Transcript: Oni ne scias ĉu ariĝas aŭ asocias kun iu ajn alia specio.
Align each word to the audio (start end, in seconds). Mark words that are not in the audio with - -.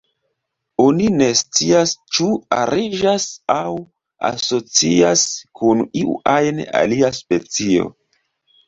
Oni 0.85 1.09
ne 1.17 1.27
scias 1.41 1.93
ĉu 2.15 2.29
ariĝas 2.61 3.27
aŭ 3.59 3.77
asocias 4.33 5.29
kun 5.61 5.87
iu 6.03 6.21
ajn 6.37 6.67
alia 6.83 7.15
specio. 7.23 7.91